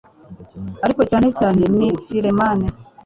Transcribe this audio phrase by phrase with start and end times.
[0.85, 2.59] ariko cyane cyane ni fireman